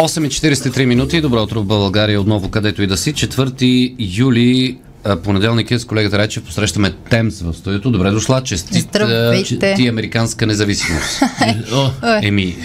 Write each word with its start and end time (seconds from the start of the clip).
Осем 0.00 0.24
и 0.24 0.28
43 0.28 0.84
минути. 0.84 1.20
Добро 1.20 1.42
утро 1.42 1.60
в 1.60 1.64
България 1.64 2.20
отново, 2.20 2.48
където 2.48 2.82
и 2.82 2.86
да 2.86 2.96
си. 2.96 3.14
4 3.14 3.94
юли 3.98 4.78
понеделник 5.16 5.70
е 5.70 5.78
с 5.78 5.84
колегата 5.84 6.18
Райчев 6.18 6.42
посрещаме 6.42 6.92
Темс 7.10 7.40
в 7.40 7.54
студиото. 7.54 7.90
Добре 7.90 8.10
дошла, 8.10 8.42
честит 8.42 8.96
а, 8.96 9.42
ти 9.76 9.88
американска 9.88 10.46
независимост. 10.46 11.22
О, 11.72 11.90
Еми, 12.22 12.56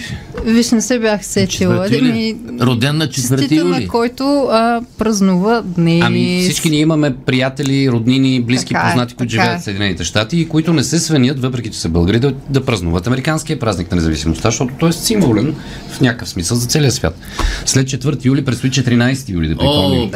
Виж, 0.44 0.70
не 0.70 0.80
се 0.80 0.98
бях 0.98 1.26
сетила. 1.26 1.88
юли. 1.90 2.36
Роден 2.60 2.96
на 2.96 3.06
4 3.06 3.10
честита 3.10 3.54
юли. 3.54 3.70
на 3.70 3.88
който 3.88 4.24
а, 4.50 4.80
празнува 4.98 5.62
днес. 5.62 6.02
ами 6.04 6.40
всички 6.42 6.70
ние 6.70 6.80
имаме 6.80 7.14
приятели, 7.26 7.90
роднини, 7.90 8.40
близки, 8.40 8.74
Така 8.74 8.86
е, 8.86 8.90
познати, 8.90 9.14
които 9.14 9.30
живеят 9.30 9.56
е. 9.56 9.58
в 9.58 9.62
Съединените 9.64 10.04
щати 10.04 10.40
и 10.40 10.48
които 10.48 10.72
не 10.72 10.84
се 10.84 10.98
свенят, 10.98 11.40
въпреки 11.40 11.70
че 11.70 11.80
са 11.80 11.88
българи, 11.88 12.18
да, 12.18 12.34
да 12.50 12.64
празнуват 12.64 13.06
американския 13.06 13.58
празник 13.58 13.90
на 13.90 13.96
независимостта, 13.96 14.48
защото 14.48 14.74
той 14.78 14.88
е 14.88 14.92
символен 14.92 15.54
в 15.90 16.00
някакъв 16.00 16.28
смисъл 16.28 16.56
за 16.56 16.66
целия 16.66 16.92
свят. 16.92 17.18
След 17.66 17.86
4 17.86 18.24
юли 18.24 18.44
предстои 18.44 18.70
14 18.70 19.28
юли 19.28 19.48
да 19.48 19.56
припомним. 19.56 20.10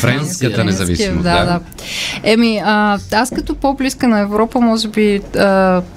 Френската 0.00 0.64
независимост. 0.64 1.22
Да, 1.22 1.44
да. 1.44 1.60
Еми, 2.22 2.62
а, 2.64 2.98
аз 3.12 3.30
като 3.30 3.54
по-близка 3.54 4.08
на 4.08 4.18
Европа, 4.18 4.60
може 4.60 4.88
би 4.88 5.20
а, 5.36 5.38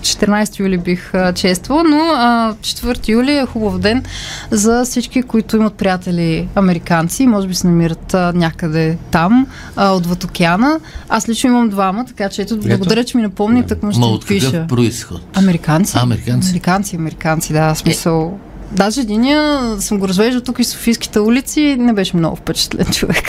14 0.01 0.59
юли 0.59 0.77
бих 0.77 1.13
а, 1.13 1.33
чествала, 1.33 1.83
но 1.83 1.97
а, 1.97 2.53
4 2.61 3.09
юли 3.09 3.37
е 3.37 3.45
хубав 3.45 3.79
ден 3.79 4.03
за 4.51 4.85
всички, 4.85 5.23
които 5.23 5.55
имат 5.55 5.73
приятели 5.73 6.47
американци, 6.55 7.27
може 7.27 7.47
би 7.47 7.55
се 7.55 7.67
намират 7.67 8.13
а, 8.13 8.33
някъде 8.35 8.97
там, 9.11 9.47
а, 9.75 9.91
отвъд 9.91 10.23
океана. 10.23 10.79
Аз 11.09 11.29
лично 11.29 11.49
имам 11.49 11.69
двама, 11.69 12.05
така 12.05 12.29
че 12.29 12.41
ето, 12.41 12.57
благодаря, 12.57 13.03
че 13.03 13.17
ми 13.17 13.23
напомни, 13.23 13.67
так 13.67 13.83
му 13.83 13.91
ще 13.91 13.99
Ма 13.99 14.05
от 14.05 14.27
пиша. 14.27 14.65
происход? 14.67 15.21
Американци. 15.33 15.97
А, 15.97 16.03
американци. 16.03 16.49
Американци, 16.49 16.95
американци, 16.95 17.53
да, 17.53 17.75
смисъл. 17.75 18.39
Даже 18.73 19.01
единия 19.01 19.75
съм 19.79 19.99
го 19.99 20.07
развеждал 20.07 20.41
тук 20.41 20.59
и 20.59 20.63
в 20.63 20.67
Софийските 20.67 21.19
улици, 21.19 21.75
не 21.79 21.93
беше 21.93 22.17
много 22.17 22.35
впечатлен 22.35 22.85
човек. 22.85 23.23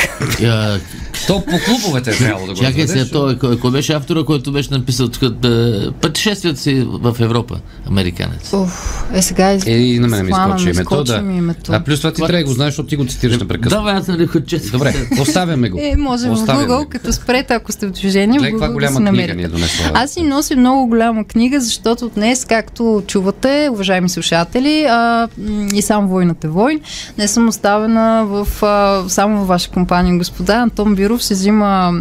То 1.26 1.40
по 1.44 1.58
клубовете 1.64 2.10
е 2.10 2.14
трябвало 2.14 2.46
да 2.46 2.52
го 2.52 2.60
чакай 2.60 2.88
сега, 2.88 3.04
той, 3.12 3.38
кой, 3.38 3.58
кой 3.58 3.70
беше 3.70 3.92
автора, 3.92 4.24
който 4.24 4.52
беше 4.52 4.68
написал 4.72 5.08
тук 5.08 5.28
да, 5.28 5.92
пътешествията 6.00 6.60
си 6.60 6.86
в 6.88 7.16
Европа, 7.20 7.60
американец? 7.86 8.52
Уф, 8.52 9.04
е 9.14 9.22
сега 9.22 9.52
из... 9.52 9.66
Е, 9.66 9.70
и 9.70 9.98
на 9.98 10.08
мен 10.08 10.24
ми 10.26 10.30
изкочи 10.30 10.70
името. 10.70 11.04
Да. 11.04 11.16
името. 11.16 11.72
А 11.72 11.80
плюс 11.80 11.98
това 11.98 12.12
ти 12.12 12.16
трябва 12.16 12.38
да 12.38 12.44
го 12.44 12.52
знаеш, 12.52 12.72
защото 12.72 12.88
ти 12.88 12.96
го 12.96 13.06
цитираш 13.06 13.38
непрекъснато. 13.38 13.84
Да, 13.84 13.92
бе, 13.92 13.98
аз 13.98 14.08
нали 14.08 14.28
често. 14.46 14.72
Добре, 14.72 14.94
оставяме 15.20 15.70
го. 15.70 15.78
Е, 15.80 15.96
може 15.96 16.28
в 16.28 16.32
Оставяме 16.32 16.66
Google, 16.66 16.84
го. 16.84 16.88
като 16.88 17.12
спрете, 17.12 17.54
ако 17.54 17.72
сте 17.72 17.86
в 17.86 17.90
движение, 17.90 18.38
в 18.38 18.42
Гледай 18.42 18.50
каква 18.50 18.66
Google 18.66 18.68
да 18.68 18.74
голяма 18.74 18.96
се 18.96 19.16
книга 19.16 19.34
ни 19.34 19.42
е 19.42 19.48
донесла. 19.48 19.90
Аз 19.94 20.10
си 20.10 20.22
нося 20.22 20.56
много 20.56 20.86
голяма 20.86 21.24
книга, 21.24 21.60
защото 21.60 22.08
днес, 22.08 22.44
както 22.44 23.02
чувате, 23.06 23.68
уважаеми 23.72 24.08
слушатели, 24.08 24.86
а, 24.88 25.28
и 25.74 25.82
сам 25.82 26.08
войната 26.08 26.46
е 26.46 26.50
войн, 26.50 26.80
не 27.18 27.28
съм 27.28 27.48
оставена 27.48 28.24
в, 28.26 28.62
а, 28.62 29.04
само 29.08 29.38
във 29.38 29.48
ваша 29.48 29.70
компания, 29.70 30.18
господа. 30.18 30.54
Антон 30.54 30.94
Биров 30.94 31.24
се 31.24 31.34
взима 31.34 31.92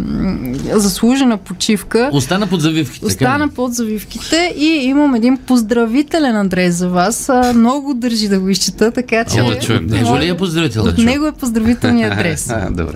заслужена 0.72 1.36
почивка. 1.36 2.10
Остана 2.12 2.46
под 2.46 2.60
завивките. 2.60 3.06
Остана 3.06 3.48
под 3.48 3.74
завивките 3.74 4.54
и 4.56 4.66
имам 4.66 5.14
един 5.14 5.36
поздравителен 5.36 6.36
адрес 6.36 6.74
за 6.74 6.88
вас. 6.88 7.28
А, 7.28 7.52
много 7.52 7.94
държи 7.94 8.28
да 8.28 8.40
го 8.40 8.48
изчета, 8.48 8.90
така 8.90 9.24
че... 9.24 9.38
Я 9.38 9.44
да 9.44 9.58
чуем, 9.58 9.86
да. 9.86 9.96
Него 9.96 10.18
ли 10.18 10.28
е 10.28 10.36
поздравител? 10.36 10.82
От 10.82 10.98
него 10.98 11.26
е 11.26 11.32
поздравителният 11.32 12.12
адрес. 12.12 12.52
Добре. 12.70 12.94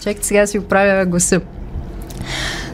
Чакайте 0.00 0.26
сега 0.26 0.40
да 0.40 0.46
си 0.46 0.58
оправя 0.58 1.06
гласа. 1.06 1.40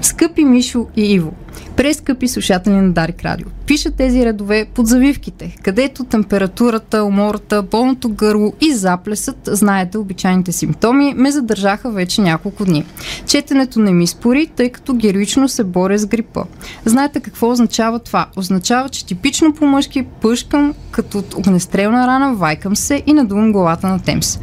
Скъпи 0.05 0.45
Мишо 0.45 0.87
и 0.97 1.13
Иво, 1.13 1.33
прескъпи 1.77 2.29
слушатели 2.29 2.75
на 2.75 2.93
Дарик 2.93 3.25
Радио. 3.25 3.47
Пиша 3.67 3.91
тези 3.91 4.25
редове 4.25 4.67
под 4.75 4.87
завивките, 4.87 5.57
където 5.63 6.05
температурата, 6.05 7.05
умората, 7.05 7.63
болното 7.63 8.09
гърло 8.09 8.53
и 8.61 8.73
заплесът, 8.73 9.37
знаете 9.53 9.99
обичайните 9.99 10.53
симптоми, 10.53 11.15
ме 11.17 11.31
задържаха 11.31 11.91
вече 11.91 12.21
няколко 12.21 12.65
дни. 12.65 12.85
Четенето 13.27 13.81
не 13.81 13.93
ми 13.93 14.07
спори, 14.07 14.47
тъй 14.57 14.71
като 14.71 14.95
героично 14.95 15.49
се 15.49 15.65
боря 15.65 15.99
с 15.99 16.07
грипа. 16.07 16.45
Знаете 16.85 17.21
какво 17.21 17.51
означава 17.51 17.99
това? 17.99 18.27
Означава, 18.37 18.89
че 18.89 19.07
типично 19.07 19.55
по-мъжки 19.55 20.07
пъшкам 20.21 20.75
като 20.91 21.19
от 21.19 21.35
огнестрелна 21.35 22.07
рана, 22.07 22.35
вайкам 22.35 22.77
се 22.77 23.03
и 23.07 23.13
надувам 23.13 23.53
главата 23.53 23.89
на 23.89 23.99
Темс. 23.99 24.39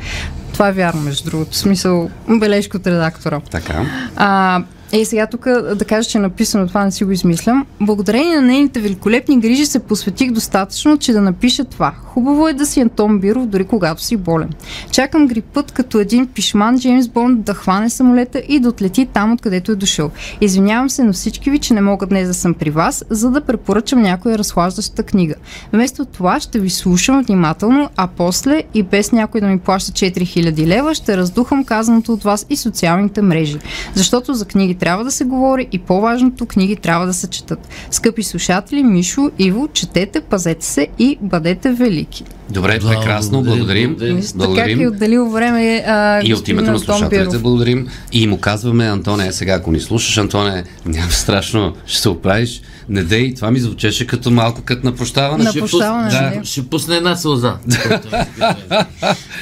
Това 0.53 0.67
е 0.67 0.73
вярно, 0.73 1.01
между 1.01 1.29
другото. 1.29 1.51
В 1.51 1.57
смисъл, 1.57 2.09
бележка 2.29 2.78
от 2.78 2.88
редактора. 2.88 3.39
Така. 3.51 3.85
А, 4.16 4.63
е, 4.94 5.06
сега 5.06 5.28
тук 5.28 5.46
да 5.75 5.85
кажа, 5.88 6.09
че 6.09 6.18
е 6.18 6.22
написано, 6.22 6.68
това 6.68 6.85
не 6.85 6.91
си 6.91 7.03
го 7.03 7.12
измислям. 7.12 7.66
Благодарение 7.81 8.35
на 8.35 8.41
нейните 8.41 8.79
великолепни 8.79 9.40
грижи 9.40 9.66
се 9.66 9.79
посветих 9.79 10.31
достатъчно, 10.31 10.97
че 10.97 11.13
да 11.13 11.22
напиша 11.22 11.66
това. 11.66 11.94
Хубаво 12.03 12.47
е 12.47 12.53
да 12.53 12.66
си 12.66 12.81
Антон 12.81 13.19
Биров, 13.19 13.46
дори 13.46 13.66
когато 13.66 14.03
си 14.03 14.18
болен. 14.18 14.50
Чакам 14.91 15.28
грипът 15.28 15.72
като 15.72 16.00
един 16.00 16.28
пишман 16.28 16.79
Джеймс 16.79 17.07
Бонд 17.07 17.44
да 17.44 17.53
хване 17.53 17.90
самолета 17.90 18.41
и 18.47 18.59
да 18.59 18.69
отлети 18.69 19.06
там, 19.06 19.34
откъдето 19.34 19.72
е 19.72 19.75
дошъл. 19.75 20.12
Извинявам 20.41 20.90
се 20.90 21.03
на 21.03 21.13
всички 21.13 21.52
ви, 21.52 21.59
че 21.59 21.73
не 21.73 21.81
мога 21.81 22.06
днес 22.06 22.28
да 22.28 22.34
съм 22.34 22.53
при 22.53 22.69
вас, 22.69 23.06
за 23.09 23.29
да 23.29 23.41
препоръчам 23.41 24.02
някоя 24.02 24.38
разхлаждаща 24.38 25.03
книга. 25.03 25.35
Вместо 25.73 26.06
това 26.06 26.40
ще 26.40 26.59
ви 26.59 26.69
слушам 26.69 27.23
внимателно, 27.23 27.90
а 27.96 28.08
после 28.08 28.63
и 28.73 28.84
без 28.84 29.12
някой 29.12 29.41
да 29.41 29.47
ми 29.47 29.59
плаща 29.59 29.91
4000 29.91 30.68
лева, 30.68 30.96
ще 30.96 31.18
раздухам 31.18 31.63
казаното 31.63 32.13
от 32.13 32.23
вас 32.23 32.46
и 32.50 32.56
социалните 32.58 33.22
мрежи. 33.22 33.58
Защото 33.96 34.34
за 34.34 34.46
книги 34.46 34.75
трябва 34.81 35.03
да 35.03 35.11
се 35.11 35.23
говори 35.23 35.67
и 35.71 35.79
по-важното, 35.79 36.45
книги 36.45 36.75
трябва 36.75 37.05
да 37.05 37.13
се 37.13 37.27
четат. 37.27 37.67
Скъпи 37.91 38.23
слушатели, 38.23 38.83
Мишо, 38.83 39.31
Иво, 39.39 39.67
четете, 39.73 40.21
пазете 40.21 40.65
се 40.65 40.87
и 40.99 41.17
бъдете 41.21 41.71
велики. 41.71 42.23
Добре, 42.49 42.79
Благодарим, 42.79 42.99
прекрасно, 43.01 43.43
благодарим. 43.43 43.87
благодарим. 43.89 44.15
Вижте 44.15 44.33
как 44.33 44.39
е 44.39 44.45
Благодарим. 44.45 44.87
отделил 44.87 45.29
време 45.29 45.83
а, 45.87 46.21
И 46.23 46.33
от 46.33 46.47
името 46.47 46.71
на 46.71 46.79
слушателите 46.79 47.37
благодарим. 47.37 47.87
И 48.11 48.27
му 48.27 48.37
казваме, 48.37 48.85
Антоне, 48.85 49.31
сега 49.31 49.53
ако 49.53 49.71
ни 49.71 49.79
слушаш, 49.79 50.17
Антоне, 50.17 50.63
няма 50.85 51.11
страшно, 51.11 51.73
ще 51.85 52.01
се 52.01 52.09
оправиш. 52.09 52.61
Не 52.89 53.03
дей, 53.03 53.33
това 53.33 53.51
ми 53.51 53.59
звучеше 53.59 54.07
като 54.07 54.31
малко 54.31 54.61
кът 54.61 54.83
на 54.83 54.95
прощаване. 54.95 55.43
На 55.43 55.49
Ще 55.49 55.59
прощаване, 55.59 56.09
пус- 56.09 56.21
нали? 56.21 56.37
да. 56.37 56.45
Ще 56.45 56.65
пусне 56.65 56.95
една 56.95 57.15
сълза. 57.15 57.53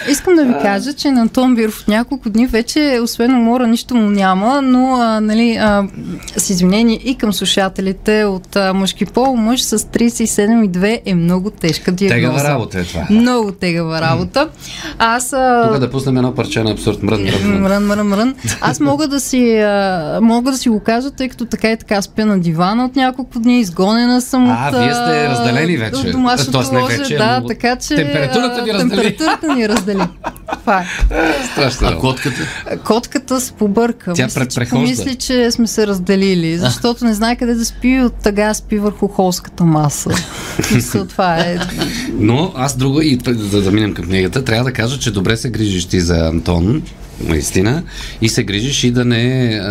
Искам 0.10 0.36
да 0.36 0.46
ви 0.46 0.54
кажа, 0.62 0.94
че 0.94 1.12
на 1.12 1.22
Антон 1.22 1.56
Биров 1.56 1.82
от 1.82 1.88
няколко 1.88 2.30
дни 2.30 2.48
вече, 2.48 3.00
освен 3.04 3.36
умора, 3.36 3.68
нищо 3.68 3.96
му 3.96 4.10
няма, 4.10 4.62
но 4.62 4.96
а, 4.96 5.20
нали, 5.30 5.56
а, 5.56 5.84
с 6.38 6.50
извинение 6.50 7.00
и 7.04 7.16
към 7.16 7.34
слушателите 7.34 8.24
от 8.24 8.56
а, 8.56 8.74
мъжки 8.74 9.06
пол, 9.06 9.36
мъж 9.36 9.62
с 9.62 9.80
37,2 9.80 11.00
е 11.06 11.16
много 11.16 11.50
тежка 11.50 11.92
диагноза. 11.92 12.34
Тегава 12.38 12.50
работа 12.54 12.80
е 12.80 12.84
това. 12.84 13.08
Много 13.10 13.52
тегава 13.52 14.02
работа. 14.02 14.50
Аз... 14.98 15.34
А, 15.34 15.70
Тук 15.72 15.80
да 15.80 15.92
пуснем 15.92 16.18
едно 16.18 16.36
парче 16.36 16.64
на 16.64 16.72
абсурд. 16.72 17.04
Мрън, 17.04 17.22
мрън, 17.24 17.62
мрън. 17.62 17.84
Мрън, 17.88 18.08
мрън. 18.08 18.36
Аз 18.62 18.80
мога 18.80 19.08
да 19.08 19.20
си 19.20 19.58
а, 19.58 20.20
мога 20.22 20.52
да 20.52 20.58
си 20.58 20.70
го 20.70 20.80
кажа, 20.80 21.12
тъй 21.12 21.30
като 21.30 21.46
така 21.46 21.72
и 21.72 21.78
така 21.78 22.02
спя 22.02 22.26
на 22.26 22.40
дивана 22.40 22.86
от 22.86 22.96
няколко 22.96 23.40
дни, 23.40 23.60
изгонена 23.60 24.22
съм 24.22 24.50
А, 24.50 24.70
от... 24.70 24.78
вие 24.84 24.94
сте 24.94 25.30
разделени 25.30 25.78
вече. 25.78 25.96
от 26.08 26.12
Домашното 26.12 26.52
Тоест 26.52 26.72
не 26.72 26.82
ложе, 26.82 26.98
вече, 26.98 27.18
да, 27.18 27.40
но 27.40 27.48
така 27.48 27.76
че... 27.76 27.96
температурата 27.96 28.64
ви 28.64 28.70
а, 28.70 28.74
раздели. 28.74 28.90
Температурата 29.18 29.56
ни 29.56 29.70
раздели. 29.70 30.04
Това 30.60 30.80
е. 30.80 30.86
Страшно. 31.52 31.88
А 31.88 31.90
много. 31.90 32.02
котката? 32.02 32.42
Котката 32.84 33.42
се 33.42 33.52
побърка. 33.52 34.14
Тя 34.14 34.26
Мисля, 34.26 34.46
че 34.46 34.66
помисли, 34.70 35.16
че 35.16 35.52
сме 35.52 35.68
се 35.68 35.88
разделили, 35.88 36.58
защото 36.58 37.06
не 37.06 37.14
знае 37.14 37.36
къде 37.36 37.54
да 37.54 37.66
спи, 37.66 38.02
от 38.02 38.14
тъга 38.14 38.54
спи 38.54 38.78
върху 38.78 39.08
холската 39.08 39.64
маса. 39.64 40.10
Мисля, 40.74 41.08
това 41.08 41.38
е. 41.40 41.60
Но 42.14 42.52
аз 42.56 42.78
друго, 42.78 43.02
и 43.02 43.20
за 43.28 43.62
да 43.62 43.72
минем 43.72 43.94
към 43.94 44.06
книгата, 44.06 44.46
трябва 44.46 44.64
да 44.64 44.74
кажа, 44.74 45.00
че 45.00 45.12
добре 45.12 45.38
се 45.38 45.50
грижиш 45.50 45.86
ти 45.86 46.00
за 46.00 46.28
Антон, 46.28 46.82
наистина, 47.22 47.84
и 48.22 48.30
се 48.30 48.44
грижиш 48.44 48.84
и 48.84 48.92
да 48.92 49.06
не, 49.06 49.60
а, 49.64 49.70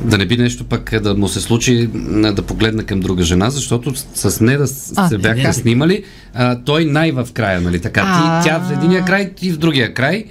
да 0.00 0.18
не 0.18 0.26
би 0.26 0.36
нещо 0.36 0.64
пък 0.64 1.00
да 1.02 1.14
му 1.14 1.28
се 1.28 1.40
случи 1.40 1.88
да 2.32 2.42
погледне 2.42 2.82
към 2.82 3.00
друга 3.00 3.22
жена, 3.22 3.50
защото 3.50 3.92
с 4.14 4.40
не 4.40 4.56
да 4.56 4.66
с- 4.66 4.92
А, 4.96 5.08
се 5.08 5.18
бяхте 5.18 5.42
не. 5.42 5.52
снимали, 5.52 6.04
а, 6.34 6.58
той 6.58 6.84
най 6.84 7.12
в 7.12 7.28
края, 7.32 7.60
нали 7.60 7.80
така? 7.80 8.00
Ти, 8.02 8.48
тя 8.48 8.58
в 8.58 8.72
единия 8.72 9.04
край, 9.04 9.30
ти 9.30 9.50
в 9.50 9.58
другия 9.58 9.94
край. 9.94 10.24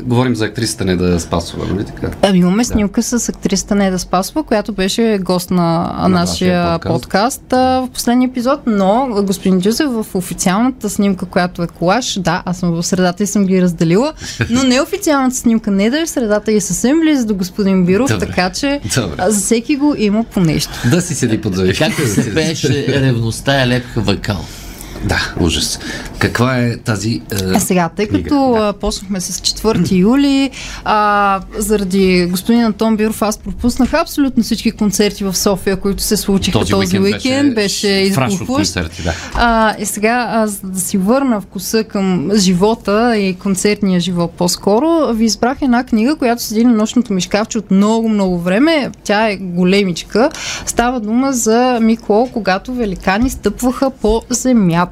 Говорим 0.00 0.36
за 0.36 0.44
актрисата 0.44 0.84
не 0.84 0.96
да 0.96 1.20
спасова, 1.20 1.66
нали 1.66 1.84
така? 1.84 2.10
Ами 2.22 2.38
имаме 2.38 2.64
снимка 2.64 3.02
с 3.02 3.28
актрисата 3.28 3.74
Неда 3.74 3.98
Спасова, 3.98 4.42
която 4.42 4.72
беше 4.72 5.18
гост 5.22 5.50
на, 5.50 5.96
На 6.00 6.08
нашия 6.08 6.72
подкаст, 6.72 7.02
подкаст. 7.02 7.52
а, 7.52 7.56
в 7.80 7.88
последния 7.90 8.28
епизод, 8.28 8.60
но 8.66 9.08
господин 9.22 9.60
Джузев 9.60 9.90
в 9.90 10.06
официалната 10.14 10.90
снимка, 10.90 11.26
която 11.26 11.62
е 11.62 11.66
колаж, 11.68 12.18
да, 12.20 12.42
аз 12.44 12.58
съм 12.58 12.70
в 12.72 12.82
средата 12.82 13.22
и 13.22 13.26
съм 13.26 13.46
ги 13.46 13.62
разделила, 13.62 14.12
но 14.50 14.62
неофициалната 14.64 15.36
снимка 15.36 15.70
не 15.70 15.90
да 15.90 16.00
е 16.00 16.06
в 16.06 16.10
средата 16.10 16.52
и 16.52 16.56
е 16.56 16.60
съвсем 16.60 17.00
близо 17.00 17.26
до 17.26 17.34
господин 17.34 17.84
Биров, 17.86 18.10
Добре. 18.10 18.26
така 18.26 18.50
че 18.50 18.80
Добре. 18.94 19.14
а, 19.18 19.30
за 19.30 19.40
всеки 19.40 19.76
го 19.76 19.94
има 19.98 20.24
по 20.24 20.40
нещо. 20.40 20.72
Да 20.90 21.00
си 21.00 21.14
седи 21.14 21.40
под 21.40 21.54
завивка. 21.54 21.84
Както 21.86 22.06
се 22.06 22.34
пееше 22.34 22.86
ревността 23.00 23.62
е 23.62 23.68
лепка 23.68 24.00
вакал. 24.00 24.38
Да, 25.04 25.34
ужас. 25.40 25.78
Каква 26.18 26.58
е 26.58 26.76
тази... 26.76 27.10
Е, 27.32 27.54
А 27.54 27.60
сега, 27.60 27.88
тъй 27.88 28.06
книга, 28.06 28.22
като 28.22 28.52
да. 28.52 28.72
почнахме 28.72 29.20
с 29.20 29.40
4 29.40 29.92
юли, 29.92 30.50
а, 30.84 31.40
заради 31.58 32.26
господин 32.30 32.64
Антон 32.64 32.96
Биров, 32.96 33.22
аз 33.22 33.38
пропуснах 33.38 33.94
абсолютно 33.94 34.42
всички 34.42 34.70
концерти 34.70 35.24
в 35.24 35.36
София, 35.36 35.76
които 35.76 36.02
се 36.02 36.16
случиха 36.16 36.58
този, 36.58 36.72
този 36.72 36.98
уикенд. 36.98 37.54
Беше, 37.54 37.88
избухващ. 37.88 38.46
концерти, 38.46 39.02
да. 39.02 39.14
А, 39.34 39.74
и 39.78 39.86
сега, 39.86 40.28
а, 40.30 40.46
за 40.46 40.58
да 40.64 40.80
си 40.80 40.98
върна 40.98 41.40
вкуса 41.40 41.84
към 41.84 42.30
живота 42.36 43.16
и 43.16 43.34
концертния 43.34 44.00
живот 44.00 44.32
по-скоро, 44.38 45.14
ви 45.14 45.24
избрах 45.24 45.62
една 45.62 45.84
книга, 45.84 46.16
която 46.16 46.42
седи 46.42 46.64
на 46.64 46.72
нощното 46.72 47.12
ми 47.12 47.20
шкафче 47.20 47.58
от 47.58 47.70
много-много 47.70 48.38
време. 48.38 48.90
Тя 49.04 49.28
е 49.28 49.36
големичка. 49.36 50.30
Става 50.66 51.00
дума 51.00 51.32
за 51.32 51.78
Микло, 51.82 52.28
когато 52.32 52.74
великани 52.74 53.30
стъпваха 53.30 53.90
по 53.90 54.22
земята. 54.30 54.91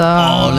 О. 0.00 0.52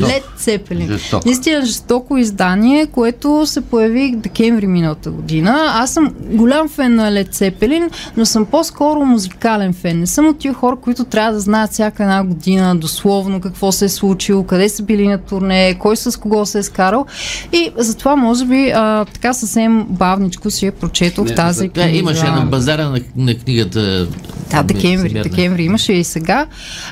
Лед 0.00 0.22
Цепелин. 0.36 0.88
Жестоко. 0.88 1.22
Наистина 1.28 1.66
жестоко 1.66 2.16
издание, 2.16 2.86
което 2.86 3.42
се 3.46 3.60
появи 3.60 4.14
декември 4.16 4.66
миналата 4.66 5.10
година. 5.10 5.56
Аз 5.68 5.90
съм 5.90 6.14
голям 6.22 6.68
фен 6.68 6.94
на 6.94 7.12
Лед 7.12 7.34
Цепелин, 7.34 7.88
но 8.16 8.26
съм 8.26 8.46
по-скоро 8.46 9.00
музикален 9.00 9.72
фен. 9.72 10.00
Не 10.00 10.06
съм 10.06 10.28
от 10.28 10.38
тия 10.38 10.54
хора, 10.54 10.76
които 10.76 11.04
трябва 11.04 11.32
да 11.32 11.40
знаят 11.40 11.70
всяка 11.72 12.02
една 12.02 12.24
година 12.24 12.76
дословно 12.76 13.40
какво 13.40 13.72
се 13.72 13.84
е 13.84 13.88
случило, 13.88 14.44
къде 14.44 14.68
са 14.68 14.82
били 14.82 15.08
на 15.08 15.18
турне, 15.18 15.74
кой 15.74 15.96
с 15.96 16.20
кого 16.20 16.46
се 16.46 16.58
е 16.58 16.62
скарал. 16.62 17.06
И 17.52 17.70
затова, 17.76 18.16
може 18.16 18.44
би, 18.44 18.70
а, 18.70 19.04
така 19.04 19.32
съвсем 19.32 19.86
бавничко 19.88 20.50
си 20.50 20.66
я 20.66 20.72
прочетох 20.72 21.24
Не, 21.24 21.34
тази 21.34 21.58
за- 21.58 21.64
Да, 21.64 21.70
книга. 21.72 21.98
имаше 21.98 22.24
на 22.24 22.40
базара 22.40 22.84
на, 22.84 23.00
на 23.16 23.34
книгата. 23.34 24.06
Да, 24.50 24.62
декември. 24.62 25.08
всемирна. 25.08 25.22
Декември 25.22 25.64
имаше 25.64 25.92
и 25.92 26.04
сега. 26.04 26.46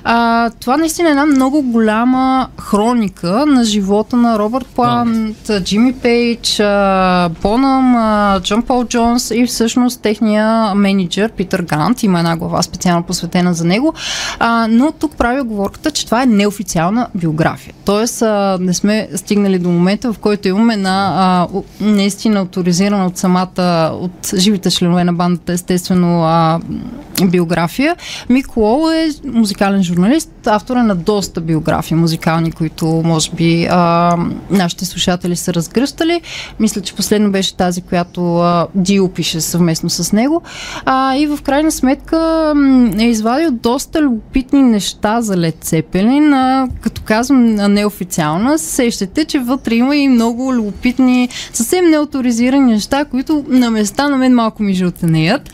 А, 0.05 0.51
това 0.51 0.77
наистина 0.77 1.09
е 1.09 1.11
една 1.11 1.27
много 1.27 1.63
голяма 1.73 2.49
хроника 2.61 3.47
на 3.47 3.65
живота 3.65 4.17
на 4.17 4.39
Робърт 4.39 4.67
Плант, 4.67 5.51
Джимми 5.61 5.93
Пейдж, 5.93 6.57
Бонъм, 7.43 7.97
Джон 8.43 8.63
Пол 8.63 8.85
Джонс 8.85 9.31
и 9.31 9.47
всъщност 9.47 10.03
техния 10.03 10.75
менеджер 10.75 11.33
Питър 11.33 11.63
Гант. 11.63 12.03
Има 12.03 12.19
една 12.19 12.37
глава 12.37 12.63
специално 12.63 13.03
посветена 13.03 13.55
за 13.55 13.65
него. 13.65 13.95
А, 14.39 14.67
но 14.71 14.93
тук 14.93 15.17
прави 15.17 15.41
оговорката, 15.41 15.91
че 15.91 16.05
това 16.05 16.23
е 16.23 16.27
неофициална 16.27 17.09
биография. 17.15 17.75
Тоест, 17.85 18.23
а, 18.23 18.59
не 18.61 18.75
сме 18.75 19.09
стигнали 19.15 19.59
до 19.59 19.69
момента, 19.69 20.13
в 20.13 20.19
който 20.19 20.49
имаме 20.49 20.77
на 20.77 21.13
а, 21.17 21.49
наистина 21.81 22.41
авторизирана 22.41 23.07
от 23.07 23.19
самата, 23.19 23.91
от 23.95 24.35
живите 24.37 24.71
членове 24.71 25.05
на 25.05 25.13
бандата, 25.13 25.53
естествено, 25.53 26.25
а, 26.25 26.61
биография. 27.25 27.97
Мик 28.29 28.57
Уол 28.57 28.91
е 28.91 29.09
музикален 29.25 29.83
журналист, 29.83 30.31
автор 30.47 30.77
е 30.77 30.83
на 30.83 30.95
доста 30.95 31.41
биографии 31.53 31.97
музикални, 31.97 32.53
които 32.53 32.87
може 32.87 33.31
би 33.31 33.67
а, 33.71 34.17
нашите 34.51 34.85
слушатели 34.85 35.37
са 35.37 35.55
разгръщали. 35.55 36.21
Мисля, 36.61 36.81
че 36.81 36.95
последно 36.95 37.31
беше 37.33 37.57
тази, 37.57 37.83
която 37.83 38.37
а, 38.37 38.67
Дио 38.75 39.09
пише 39.09 39.41
съвместно 39.41 39.91
с 39.91 40.13
него. 40.13 40.43
А, 40.85 41.17
и 41.17 41.27
в 41.27 41.39
крайна 41.43 41.73
сметка 41.73 42.53
е 42.99 43.05
извадил 43.05 43.51
доста 43.51 44.03
любопитни 44.03 44.63
неща 44.63 45.21
за 45.21 45.37
Лед 45.37 45.57
Цепелин. 45.61 46.33
А, 46.33 46.69
като 46.81 47.03
казвам 47.03 47.55
неофициална, 47.55 48.59
се 48.59 48.71
сещате, 48.71 49.25
че 49.25 49.39
вътре 49.39 49.75
има 49.75 49.97
и 49.97 50.09
много 50.09 50.55
любопитни, 50.55 51.29
съвсем 51.53 51.91
неауторизирани 51.91 52.73
неща, 52.73 53.05
които 53.05 53.45
на 53.49 53.71
места 53.71 54.09
на 54.09 54.17
мен 54.17 54.35
малко 54.35 54.63
ми 54.63 54.75
жълтенеят. 54.75 55.51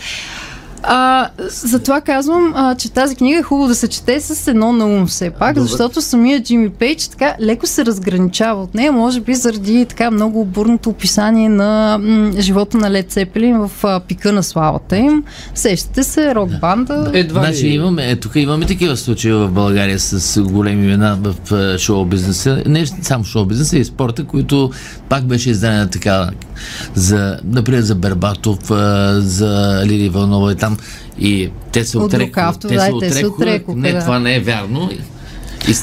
А, 0.82 1.28
затова 1.48 2.00
казвам, 2.00 2.52
а, 2.56 2.74
че 2.74 2.92
тази 2.92 3.16
книга 3.16 3.38
е 3.38 3.42
хубаво 3.42 3.68
да 3.68 3.74
се 3.74 3.88
чете 3.88 4.20
с 4.20 4.48
едно 4.48 4.72
на 4.72 4.86
ум 4.86 5.06
все 5.06 5.30
пак, 5.30 5.54
Добре. 5.54 5.68
защото 5.68 6.02
самия 6.02 6.42
Джимми 6.42 6.70
Пейдж 6.70 7.08
така 7.08 7.34
леко 7.40 7.66
се 7.66 7.84
разграничава 7.84 8.62
от 8.62 8.74
нея, 8.74 8.92
може 8.92 9.20
би 9.20 9.34
заради 9.34 9.86
така 9.88 10.10
много 10.10 10.44
бурното 10.44 10.90
описание 10.90 11.48
на 11.48 11.98
м, 11.98 12.32
живота 12.38 12.76
на 12.76 12.90
Лед 12.90 13.10
Цепелин 13.10 13.58
в 13.58 13.70
а, 13.84 14.00
пика 14.00 14.32
на 14.32 14.42
славата 14.42 14.96
им. 14.96 15.24
Сещате 15.54 16.02
се, 16.02 16.34
рок 16.34 16.50
банда. 16.60 17.10
Едва 17.14 17.40
Значи 17.40 17.64
ли... 17.64 17.74
имаме, 17.74 18.10
е, 18.10 18.16
тук 18.16 18.32
имаме 18.36 18.66
такива 18.66 18.96
случаи 18.96 19.32
в 19.32 19.48
България 19.48 19.98
с 19.98 20.42
големи 20.42 20.84
имена 20.84 21.18
в 21.22 21.78
шоу 21.78 22.04
бизнеса. 22.04 22.62
Не 22.66 22.86
само 22.86 23.24
шоу 23.24 23.44
бизнеса, 23.44 23.78
и 23.78 23.84
спорта, 23.84 24.24
които 24.24 24.70
пак 25.08 25.24
беше 25.24 25.50
издадена 25.50 25.90
така 25.90 26.30
за, 26.94 27.38
например, 27.44 27.80
за 27.80 27.94
Бербатов, 27.94 28.58
за 29.18 29.82
Лили 29.84 30.04
Иванова 30.04 30.52
и 30.52 30.54
там. 30.54 30.67
И 31.18 31.50
те 31.72 31.84
се 31.84 31.98
От 31.98 32.04
отрекоха. 32.04 32.58
Те 33.00 33.10
се 33.10 33.26
отрекоха. 33.26 33.78
Не, 33.78 33.92
да. 33.92 34.00
това 34.00 34.18
не 34.18 34.36
е 34.36 34.40
вярно. 34.40 34.90
И, 35.68 35.74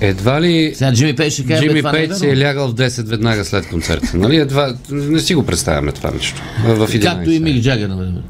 Едва 0.00 0.40
ли... 0.40 0.72
сега 0.74 0.92
Джимми 0.92 1.16
Пейдж 1.16 1.34
ще 1.34 1.46
каже, 1.46 1.60
бе, 1.60 1.66
Джимми 1.66 1.78
е 1.78 1.82
Пейдж 1.82 2.18
си 2.18 2.26
е 2.26 2.38
лягал 2.38 2.68
в 2.68 2.74
10 2.74 3.06
веднага 3.06 3.44
след 3.44 3.68
концерта. 3.68 4.10
Нали? 4.14 4.36
Едва... 4.36 4.74
Не 4.90 5.20
си 5.20 5.34
го 5.34 5.46
представяме 5.46 5.92
това 5.92 6.10
нещо. 6.10 6.42
В 6.64 6.88
11. 6.88 7.02
Както 7.02 7.30
и 7.30 7.40
Мик 7.40 7.62
Джагър, 7.62 7.88
например. 7.88 8.22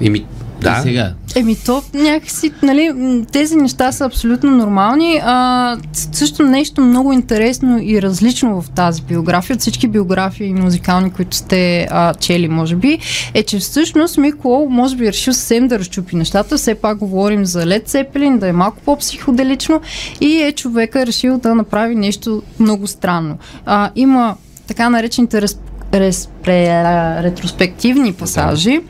И 0.00 0.10
ми... 0.10 0.24
Да. 0.62 0.78
И 0.78 0.82
сега. 0.82 1.12
Еми 1.34 1.56
то 1.66 1.82
някакси, 1.94 2.52
нали, 2.62 2.92
тези 3.32 3.56
неща 3.56 3.92
са 3.92 4.04
абсолютно 4.04 4.50
нормални. 4.50 5.20
А, 5.24 5.76
също 6.12 6.42
нещо 6.42 6.80
много 6.80 7.12
интересно 7.12 7.78
и 7.82 8.02
различно 8.02 8.62
в 8.62 8.70
тази 8.70 9.02
биография, 9.02 9.54
от 9.54 9.60
всички 9.60 9.88
биографии 9.88 10.54
музикални, 10.54 11.10
които 11.10 11.36
сте 11.36 11.88
а, 11.90 12.14
чели, 12.14 12.48
може 12.48 12.76
би, 12.76 12.98
е, 13.34 13.42
че 13.42 13.58
всъщност 13.58 14.18
Мико 14.18 14.66
може 14.70 14.96
би 14.96 15.06
е 15.06 15.12
решил 15.12 15.32
съвсем 15.32 15.68
да 15.68 15.78
разчупи 15.78 16.16
нещата. 16.16 16.56
Все 16.56 16.74
пак 16.74 16.98
говорим 16.98 17.46
за 17.46 17.66
Лед 17.66 17.88
Цепелин, 17.88 18.38
да 18.38 18.48
е 18.48 18.52
малко 18.52 18.78
по-психоделично 18.84 19.80
и 20.20 20.42
е 20.42 20.52
човека 20.52 21.06
решил 21.06 21.38
да 21.38 21.54
направи 21.54 21.94
нещо 21.94 22.42
много 22.58 22.86
странно. 22.86 23.38
А, 23.66 23.90
има 23.96 24.36
така 24.66 24.90
наречените 24.90 25.42
рез, 25.94 26.28
пре, 26.42 26.82
ретроспективни 27.22 28.12
пасажи, 28.12 28.80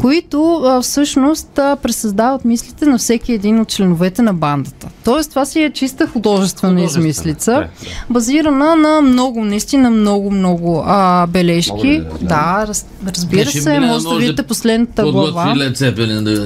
които 0.00 0.62
а, 0.64 0.82
всъщност 0.82 1.58
а, 1.58 1.76
пресъздават 1.76 2.44
мислите 2.44 2.86
на 2.86 2.98
всеки 2.98 3.32
един 3.32 3.60
от 3.60 3.68
членовете 3.68 4.22
на 4.22 4.34
бандата. 4.34 4.88
Тоест, 5.04 5.30
това 5.30 5.44
си 5.44 5.62
е 5.62 5.70
чиста 5.70 6.06
художествена, 6.06 6.72
Художествена, 6.72 7.08
измислица, 7.08 7.52
да, 7.52 7.58
да. 7.60 7.66
базирана 8.10 8.76
на 8.76 9.00
много, 9.00 9.44
наистина 9.44 9.90
много, 9.90 10.30
много 10.30 10.82
а, 10.86 11.26
бележки. 11.26 11.86
ли 11.86 11.98
да 12.20 12.26
Да, 12.26 12.64
раз, 12.68 12.86
разбира 13.06 13.42
Значи, 13.42 13.60
се, 13.60 13.80
може 13.80 14.04
да 14.04 14.10
да 14.10 14.16
видите 14.16 14.42
последната 14.42 15.10
глава. 15.12 15.54
Да, 15.58 15.70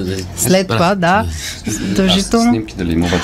да, 0.03 0.17
След 0.35 0.67
това, 0.67 0.95
да, 0.95 1.25
задължително. 1.67 2.61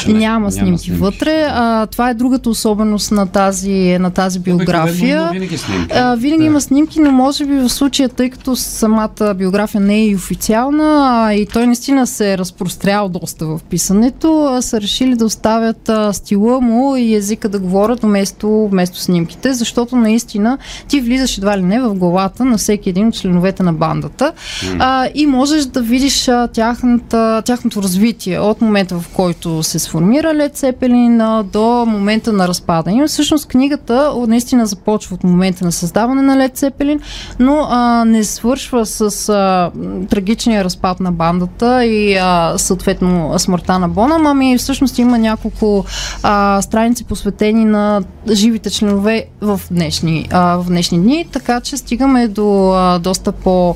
Няма 0.07 0.51
снимки 0.51 0.91
вътре. 0.91 1.47
А, 1.51 1.85
това 1.85 2.09
е 2.09 2.13
другата 2.13 2.50
особеност 2.50 3.12
на 3.12 3.27
тази, 3.27 3.97
на 4.00 4.12
тази 4.12 4.39
биография. 4.39 5.29
Винаги 5.33 5.57
снимки. 5.57 5.93
А, 5.93 6.15
винаги 6.15 6.39
Да. 6.43 6.45
има 6.45 6.62
снимки, 6.62 7.00
но 7.00 7.12
може 7.12 7.32
би 7.39 7.55
в 7.55 7.69
случая, 7.69 8.09
тъй 8.09 8.29
като 8.29 8.55
самата 8.55 9.33
биография 9.35 9.81
не 9.81 9.95
е 9.95 10.07
и 10.07 10.15
официална 10.15 11.09
а, 11.09 11.33
и 11.33 11.45
той 11.45 11.67
наистина 11.67 12.07
се 12.07 12.33
е 12.33 12.37
разпрострял 12.37 13.09
доста 13.09 13.45
в 13.45 13.59
писането, 13.69 14.57
са 14.61 14.81
решили 14.81 15.15
да 15.15 15.25
оставят 15.25 15.89
а, 15.89 16.13
стила 16.13 16.61
му 16.61 16.95
и 16.95 17.15
езика 17.15 17.49
да 17.49 17.59
говорят 17.59 17.99
вместо, 18.01 18.67
вместо 18.71 18.99
снимките, 18.99 19.53
защото 19.53 19.95
наистина 19.95 20.57
ти 20.87 21.01
влизаш 21.01 21.37
едва 21.37 21.57
ли 21.57 21.61
не 21.61 21.81
в 21.81 21.93
главата 21.93 22.45
на 22.45 22.57
всеки 22.57 22.89
един 22.89 23.07
от 23.07 23.13
членовете 23.13 23.63
на 23.63 23.73
бандата 23.73 24.31
а, 24.79 25.07
и 25.15 25.25
можеш 25.25 25.65
да 25.65 25.81
видиш 25.81 26.27
а, 26.27 26.47
тяхната, 26.47 27.41
тяхното 27.45 27.83
развитие 27.83 28.39
от 28.39 28.61
момента 28.61 28.99
в 28.99 29.09
който 29.09 29.63
се 29.63 29.79
сформира 29.79 30.33
Лед 30.33 30.55
Цепелин 30.55 31.21
а, 31.21 31.43
до 31.43 31.85
момента 31.85 32.33
на 32.33 32.47
разпадане. 32.47 33.07
Всъщност 33.07 33.47
книгата 33.47 34.13
наистина 34.27 34.65
започва 34.65 35.15
от 35.15 35.23
момента 35.23 35.65
на 35.65 35.71
създаване 35.71 36.21
на 36.21 36.37
Лед 36.37 36.57
Цепелин, 36.57 36.99
но 37.39 37.67
а, 37.69 38.05
не 38.05 38.23
свършва 38.23 38.85
с 38.85 39.29
а, 39.29 39.71
трагичния 40.09 40.63
разпад 40.63 40.99
на 40.99 41.11
бандата 41.11 41.85
и 41.85 42.15
а, 42.15 42.53
съответно 42.57 43.39
смъртта 43.39 43.79
на 43.79 43.89
Бона, 43.89 44.19
ами 44.25 44.57
всъщност 44.57 44.97
има 44.97 45.17
няколко 45.17 45.85
а, 46.23 46.61
страници 46.61 47.03
посветени 47.03 47.65
на 47.65 48.01
живите 48.31 48.69
членове 48.69 49.25
в 49.41 49.61
днешни, 49.71 50.27
а, 50.31 50.57
в 50.57 50.65
днешни 50.67 50.99
дни, 50.99 51.27
така 51.31 51.61
че 51.61 51.77
стигаме 51.77 52.27
до 52.27 52.71
а, 52.71 52.99
доста 52.99 53.31
по 53.31 53.75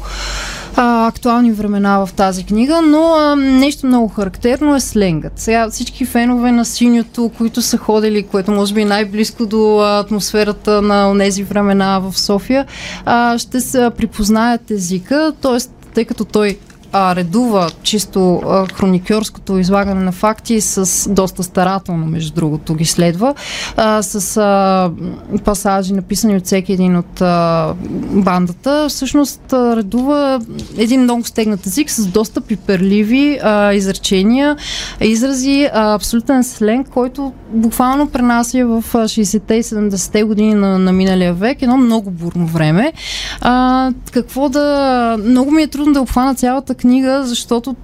а, 0.78 1.08
актуални 1.08 1.52
времена 1.52 2.06
в 2.06 2.14
тази 2.14 2.44
книга, 2.44 2.82
но 2.82 3.14
а, 3.14 3.36
нещо 3.36 3.88
много 3.88 4.08
характерно 4.08 4.76
е 4.76 4.80
сленгът. 4.80 5.34
Сега 5.36 5.70
всички 5.70 6.06
фенове 6.06 6.52
на 6.52 6.66
синьото, 6.66 7.32
които 7.38 7.62
са 7.62 7.78
ходили, 7.78 8.24
което 8.24 8.52
може 8.52 8.74
би 8.74 8.82
е 8.82 8.86
най-близко 8.86 9.46
до 9.46 9.80
атмосферата 9.80 10.82
на 10.82 11.18
тези 11.18 11.44
времена 11.44 12.00
в 12.00 12.20
София, 12.20 12.66
а, 13.06 13.38
ще 13.38 13.62
се 13.62 13.90
припознаят 13.98 14.72
езика, 14.72 15.34
т.е. 15.42 15.58
тъй 15.94 16.06
като 16.06 16.26
той 16.26 16.58
а, 16.92 17.16
редува 17.16 17.70
чисто 17.84 18.42
а, 18.46 18.66
хроникьорското 18.74 19.58
излагане 19.58 20.04
на 20.04 20.12
факти 20.12 20.62
с 20.62 21.10
доста 21.10 21.44
старателно, 21.44 22.06
между 22.06 22.34
другото, 22.34 22.76
ги 22.76 22.86
следва, 22.86 23.36
а, 23.78 24.02
с 24.02 24.38
а, 24.38 24.92
пасажи, 25.46 25.94
написани 25.94 26.36
от 26.36 26.46
всеки 26.46 26.74
един 26.74 26.98
от 26.98 27.22
а, 27.22 27.74
бандата. 28.12 28.86
Всъщност 28.90 29.54
а, 29.54 29.76
редува 29.76 30.42
един 30.78 31.02
много 31.02 31.24
стегнат 31.24 31.66
език 31.66 31.92
с 31.92 32.08
доста 32.08 32.42
пиперливи 32.42 33.40
а, 33.44 33.74
изречения, 33.74 34.58
изрази, 35.02 35.70
а, 35.74 35.94
абсолютен 35.94 36.44
сленг, 36.44 36.90
който 36.90 37.34
буквално 37.52 38.08
пренася 38.08 38.66
в 38.66 38.84
60-те 38.94 39.56
и 39.56 39.64
70-те 39.64 40.24
години 40.24 40.54
на, 40.54 40.80
на 40.80 40.92
миналия 40.92 41.34
век, 41.34 41.62
едно 41.62 41.78
много 41.78 42.12
бурно 42.12 42.48
време. 42.48 42.94
А, 43.42 43.92
какво 44.12 44.50
да... 44.50 45.18
Много 45.26 45.52
ми 45.52 45.62
е 45.62 45.68
трудно 45.68 45.94
да 45.94 46.02
обхвана 46.02 46.36
цялата 46.36 46.76
книга, 46.78 47.24
защото 47.24 47.76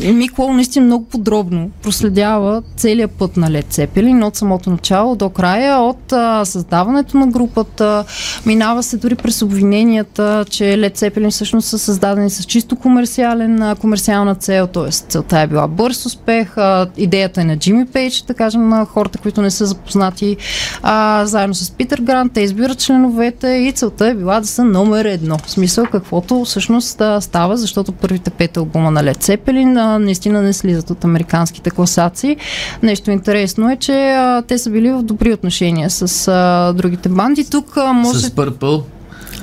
Микло 0.00 0.52
наистина 0.52 0.86
много 0.86 1.04
подробно 1.04 1.70
проследява 1.82 2.62
целият 2.76 3.10
път 3.10 3.36
на 3.36 3.50
Лед 3.50 3.66
Цепелин 3.68 4.22
от 4.22 4.36
самото 4.36 4.70
начало 4.70 5.16
до 5.16 5.30
края, 5.30 5.78
от 5.78 6.12
а, 6.12 6.44
създаването 6.44 7.16
на 7.16 7.26
групата, 7.26 8.04
минава 8.46 8.82
се 8.82 8.96
дори 8.96 9.14
през 9.14 9.42
обвиненията, 9.42 10.44
че 10.50 10.78
Лед 10.78 10.96
Цепелин 10.96 11.30
всъщност 11.30 11.68
са 11.68 11.78
създадени 11.78 12.30
с 12.30 12.44
чисто 12.44 12.76
комерциален, 12.76 13.62
а, 13.62 13.74
комерциална 13.74 14.34
цел, 14.34 14.66
т.е. 14.66 14.90
целта 14.90 15.40
е 15.40 15.46
била 15.46 15.68
бърз 15.68 16.06
успех, 16.06 16.58
а, 16.58 16.86
идеята 16.96 17.40
е 17.40 17.44
на 17.44 17.56
Джимми 17.56 17.86
Пейдж, 17.86 18.24
да 18.26 18.34
кажем 18.34 18.68
на 18.68 18.84
хората, 18.84 19.18
които 19.18 19.42
не 19.42 19.50
са 19.50 19.66
запознати, 19.66 20.36
а, 20.82 21.26
заедно 21.26 21.54
с 21.54 21.70
Питър 21.70 22.00
Грант, 22.00 22.32
те 22.32 22.40
избират 22.40 22.78
членовете 22.78 23.48
и 23.48 23.72
целта 23.72 24.06
е 24.06 24.14
била 24.14 24.40
да 24.40 24.46
са 24.46 24.64
номер 24.64 25.04
едно. 25.04 25.38
В 25.38 25.50
смисъл 25.50 25.86
каквото 25.92 26.44
всъщност 26.44 27.02
става, 27.20 27.56
защото 27.56 27.92
първите 27.92 28.30
пет 28.30 28.56
албума 28.56 28.90
на 28.90 29.04
Лед 29.04 29.16
Цепелин 29.16 29.85
наистина 29.98 30.42
не 30.42 30.52
слизат 30.52 30.90
от 30.90 31.04
американските 31.04 31.70
класации. 31.70 32.36
Нещо 32.82 33.10
интересно 33.10 33.70
е, 33.70 33.76
че 33.76 33.92
а, 33.92 34.42
те 34.42 34.58
са 34.58 34.70
били 34.70 34.92
в 34.92 35.02
добри 35.02 35.32
отношения 35.32 35.90
с 35.90 36.28
а, 36.28 36.72
другите 36.72 37.08
банди. 37.08 37.50
Тук 37.50 37.76
а, 37.76 37.92
може... 37.92 38.20
С 38.20 38.30
Purple 38.30 38.82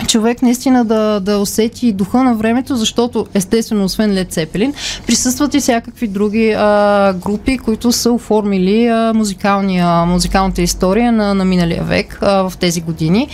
човек 0.08 0.42
наистина 0.42 0.86
да, 0.86 1.20
да 1.20 1.38
усети 1.38 1.92
духа 1.92 2.24
на 2.24 2.36
времето, 2.36 2.76
защото 2.76 3.26
естествено, 3.34 3.84
освен 3.84 4.14
Лед 4.14 4.32
Цепелин, 4.32 4.74
присъстват 5.08 5.54
и 5.54 5.60
всякакви 5.60 6.08
други 6.08 6.52
а, 6.58 7.14
групи, 7.14 7.58
които 7.58 7.92
са 7.92 8.12
оформили 8.12 8.88
а, 8.88 9.14
музикалната 10.06 10.62
история 10.62 11.12
на, 11.12 11.34
на 11.34 11.46
миналия 11.46 11.84
век 11.84 12.20
а, 12.22 12.50
в 12.50 12.58
тези 12.58 12.82
години. 12.82 13.28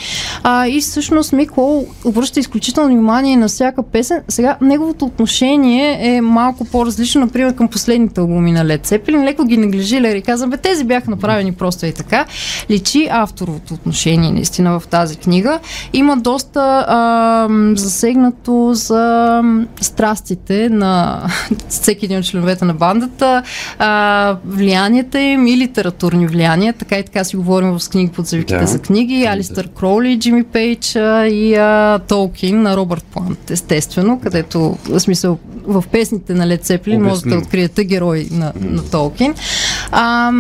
А, 0.43 0.67
и 0.67 0.81
всъщност 0.81 1.33
Мик 1.33 1.57
Лоу 1.57 1.85
обръща 2.05 2.39
изключително 2.39 2.89
внимание 2.89 3.37
на 3.37 3.47
всяка 3.47 3.83
песен. 3.83 4.21
Сега, 4.27 4.57
неговото 4.61 5.05
отношение 5.05 6.15
е 6.15 6.21
малко 6.21 6.65
по-различно, 6.65 7.21
например, 7.21 7.55
към 7.55 7.67
последните 7.67 8.21
албуми 8.21 8.51
на 8.51 8.65
Лед 8.65 8.85
Цепелин. 8.85 9.23
Леко 9.23 9.45
ги 9.45 9.57
неглижира 9.57 10.07
и 10.07 10.21
казвам, 10.21 10.49
бе, 10.49 10.57
тези 10.57 10.83
бяха 10.83 11.11
направени 11.11 11.51
просто 11.51 11.85
и 11.85 11.93
така. 11.93 12.25
Личи 12.69 13.07
авторовото 13.11 13.73
отношение 13.73 14.31
наистина 14.31 14.79
в 14.79 14.87
тази 14.87 15.15
книга. 15.15 15.59
Има 15.93 16.17
доста 16.17 16.58
доста 16.59 16.85
а, 16.87 17.47
засегнато 17.75 18.71
за 18.73 19.41
страстите 19.81 20.69
на 20.69 21.21
всеки 21.69 22.05
един 22.05 22.17
от 22.17 22.25
членовете 22.25 22.65
на 22.65 22.73
бандата, 22.73 23.43
а, 23.79 24.37
влиянията 24.45 25.19
им 25.19 25.47
и 25.47 25.57
литературни 25.57 26.27
влияния. 26.27 26.73
Така 26.73 26.97
и 26.97 27.03
така 27.03 27.23
си 27.23 27.35
говорим 27.35 27.79
в 27.79 27.89
книги 27.89 28.11
под 28.11 28.25
завивките 28.25 28.59
Да. 28.59 28.67
за 28.67 28.79
книги. 28.79 29.25
Алистър 29.25 29.67
Кроули, 29.67 30.19
Джимми 30.19 30.43
Пейдж 30.43 30.95
а, 30.95 31.27
и 31.27 31.55
а, 31.55 31.99
Толкин 32.07 32.61
на 32.61 32.77
Робърт 32.77 33.03
Плант, 33.03 33.51
естествено, 33.51 34.19
където 34.19 34.77
в 34.89 34.99
смисъл 34.99 35.37
в 35.67 35.83
песните 35.91 36.33
на 36.33 36.47
Лед 36.47 36.63
Цеплин 36.63 37.03
можете 37.03 37.29
да 37.29 37.37
откриете 37.37 37.83
герой 37.83 38.27
на, 38.31 38.53
на 38.61 38.83
Толкин. 38.83 39.33
А, 39.91 40.31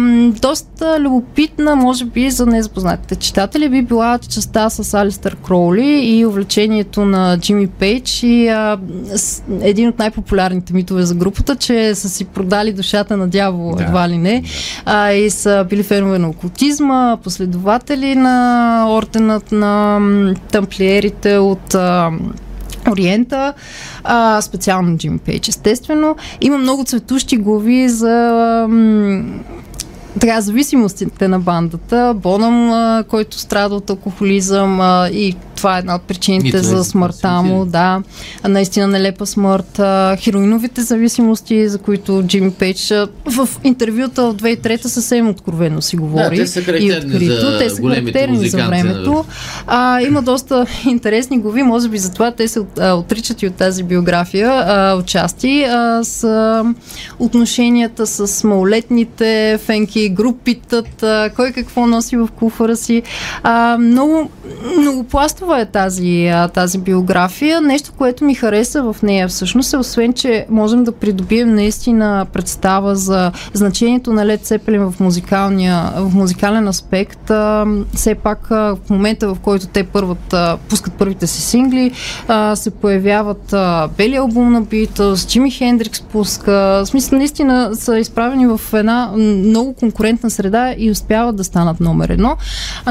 доста 0.41 0.99
любопитна, 0.99 1.75
може 1.75 2.05
би, 2.05 2.31
за 2.31 2.45
незапознатите 2.45 3.15
читатели 3.15 3.69
би 3.69 3.81
била 3.81 4.19
частта 4.29 4.69
с 4.69 4.93
Алистър 4.93 5.35
Кроули 5.35 6.01
и 6.03 6.25
увлечението 6.25 7.05
на 7.05 7.37
Джимми 7.37 7.67
Пейдж 7.67 8.23
и 8.23 8.47
а, 8.47 8.77
един 9.61 9.89
от 9.89 9.99
най-популярните 9.99 10.73
митове 10.73 11.03
за 11.03 11.15
групата, 11.15 11.55
че 11.55 11.95
са 11.95 12.09
си 12.09 12.25
продали 12.25 12.73
душата 12.73 13.17
на 13.17 13.27
дявола, 13.27 13.75
Да. 13.75 13.83
едва 13.83 14.09
ли 14.09 14.17
не, 14.17 14.43
а, 14.85 15.11
и 15.11 15.29
са 15.29 15.65
били 15.69 15.83
фенове 15.83 16.19
на 16.19 16.29
окултизма, 16.29 17.17
последователи 17.23 18.15
на 18.15 18.85
орденът 18.89 19.51
на 19.51 19.99
тамплиерите 20.51 21.37
от 21.37 21.75
а, 21.75 22.11
Ориента, 22.89 23.53
а, 24.03 24.41
специално 24.41 24.97
Джим 24.97 25.19
Пейдж, 25.19 25.47
естествено. 25.47 26.15
Има 26.41 26.57
много 26.57 26.83
цветущи 26.83 27.37
глави 27.37 27.89
за 27.89 28.65
м, 28.69 29.23
така, 30.19 30.41
зависимостите 30.41 31.27
на 31.27 31.39
бандата. 31.39 32.13
Бонъм, 32.15 32.71
а, 32.71 33.03
който 33.07 33.39
страда 33.39 33.75
от 33.75 33.89
алкохолизъм 33.89 34.81
а, 34.81 35.09
и 35.09 35.35
това 35.59 35.75
е 35.75 35.79
една 35.79 35.95
от 35.95 36.01
причините 36.01 36.57
за 36.57 36.83
смъртта 36.83 37.19
смърт, 37.19 37.45
му. 37.45 37.65
Да, 37.65 38.01
наистина 38.43 38.87
нелепа 38.87 39.25
смърт. 39.25 39.79
Хероиновите 40.19 40.81
зависимости, 40.81 41.69
за 41.69 41.77
които 41.77 42.23
Джим 42.27 42.51
Пейдж 42.51 42.93
в 43.25 43.49
интервюта 43.63 44.21
от 44.21 44.41
2003 44.41 44.87
съвсем 44.87 45.29
откровено 45.29 45.81
си 45.81 45.97
говори. 45.97 46.37
те 46.37 46.47
са 46.47 46.59
и 46.59 46.91
открито. 46.91 47.41
за 47.41 47.57
Те 47.59 47.69
са 47.69 47.81
характерни 47.81 48.35
за 48.35 48.43
музиканти 48.43 48.57
на 48.57 48.67
времето. 48.67 49.25
А, 49.67 50.01
има 50.01 50.21
доста 50.21 50.65
интересни 50.85 51.39
глави, 51.39 51.63
може 51.63 51.89
би 51.89 51.97
затова 51.97 52.31
те 52.31 52.47
се 52.47 52.59
а, 52.79 52.93
отричат 52.93 53.41
и 53.41 53.47
от 53.47 53.55
тази 53.55 53.83
биография 53.83 54.51
а, 54.51 54.95
отчасти 54.99 55.63
а, 55.63 56.03
с 56.03 56.23
а, 56.23 56.63
отношенията 57.19 58.07
с 58.07 58.43
малолетните 58.43 59.59
фенки, 59.65 60.09
групитът, 60.09 61.03
а, 61.03 61.29
кой 61.35 61.51
какво 61.51 61.87
носи 61.87 62.17
в 62.17 62.29
куфара 62.35 62.75
си. 62.75 63.03
А, 63.43 63.77
много 63.77 64.29
многопластова 64.77 65.59
е 65.59 65.65
тази, 65.65 66.31
тази 66.53 66.77
биография. 66.77 67.61
Нещо, 67.61 67.91
което 67.97 68.25
ми 68.25 68.35
хареса 68.35 68.83
в 68.83 68.95
нея 69.03 69.27
всъщност 69.27 69.73
е, 69.73 69.77
освен, 69.77 70.13
че 70.13 70.45
можем 70.49 70.83
да 70.83 70.91
придобием 70.91 71.55
наистина 71.55 72.25
представа 72.33 72.95
за 72.95 73.31
значението 73.53 74.13
на 74.13 74.25
Лед 74.25 74.41
Цепелин 74.41 74.91
в, 74.91 74.99
музикалния, 74.99 75.91
в 75.95 76.15
музикален 76.15 76.67
аспект, 76.67 77.31
все 77.93 78.15
пак 78.15 78.47
в 78.49 78.77
момента, 78.89 79.27
в 79.27 79.37
който 79.39 79.67
те 79.67 79.83
първат, 79.83 80.35
пускат 80.69 80.93
първите 80.93 81.27
си 81.27 81.41
сингли, 81.41 81.91
се 82.55 82.71
появяват 82.71 83.53
а, 83.53 83.87
бели 83.97 84.15
албум 84.15 84.51
на 84.51 84.63
Beatles, 84.63 85.27
Джими 85.27 85.51
Хендрикс 85.51 86.01
пуска. 86.01 86.51
В 86.51 86.85
смисъл, 86.85 87.17
наистина 87.17 87.69
са 87.73 87.99
изправени 87.99 88.47
в 88.47 88.61
една 88.73 89.11
много 89.15 89.73
конкурентна 89.73 90.29
среда 90.29 90.73
и 90.77 90.91
успяват 90.91 91.35
да 91.35 91.43
станат 91.43 91.79
номер 91.79 92.09
едно. 92.09 92.37